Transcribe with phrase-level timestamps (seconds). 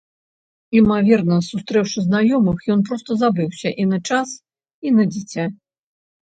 [0.77, 4.29] Імаверна, сустрэўшы знаёмых, ён проста забыўся і на час,
[4.87, 5.45] і на дзіця.